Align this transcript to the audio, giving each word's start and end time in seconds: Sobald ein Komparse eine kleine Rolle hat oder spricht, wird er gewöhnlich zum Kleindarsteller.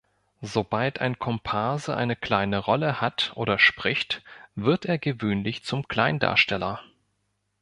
Sobald 0.41 0.97
ein 0.99 1.19
Komparse 1.19 1.95
eine 1.95 2.15
kleine 2.15 2.57
Rolle 2.57 3.01
hat 3.01 3.33
oder 3.35 3.59
spricht, 3.59 4.23
wird 4.55 4.85
er 4.85 4.97
gewöhnlich 4.97 5.63
zum 5.63 5.87
Kleindarsteller. 5.87 6.81